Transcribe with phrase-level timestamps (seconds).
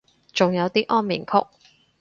[0.33, 1.33] 仲有啲安眠曲